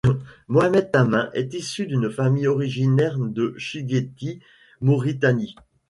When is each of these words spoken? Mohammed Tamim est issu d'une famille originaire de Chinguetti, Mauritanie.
Mohammed 0.47 0.89
Tamim 0.91 1.29
est 1.35 1.53
issu 1.53 1.85
d'une 1.85 2.09
famille 2.09 2.47
originaire 2.47 3.19
de 3.19 3.53
Chinguetti, 3.59 4.39
Mauritanie. 4.81 5.55